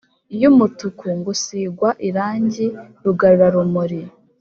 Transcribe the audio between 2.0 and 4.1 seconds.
irangi rgarurarumuri